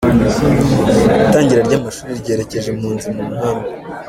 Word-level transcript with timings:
Itangira 1.25 1.61
ry’amashuri 1.67 2.19
ryerekeje 2.21 2.67
impunzi 2.73 3.05
mu 3.15 3.21
nkambi 3.33 3.67